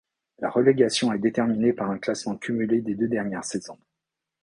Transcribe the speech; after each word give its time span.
La 0.39 0.49
relégation 0.49 1.13
est 1.13 1.19
déterminée 1.19 1.73
par 1.73 1.91
un 1.91 1.99
classement 1.99 2.35
cumulé 2.35 2.81
des 2.81 2.95
deux 2.95 3.07
dernières 3.07 3.45
saisons. 3.45 3.77